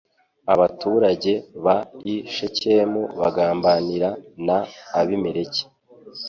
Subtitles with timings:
[0.53, 1.65] abaturage b
[2.13, 4.09] i Shekemu bagambanira
[4.45, 4.47] n
[4.99, 5.63] Abimeleki